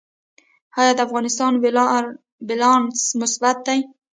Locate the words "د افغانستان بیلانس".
0.95-2.99